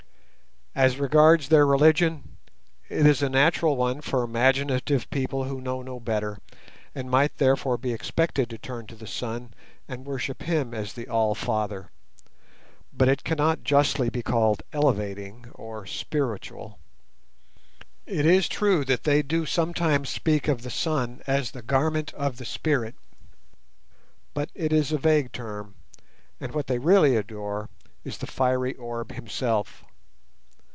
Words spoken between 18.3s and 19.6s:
true that they do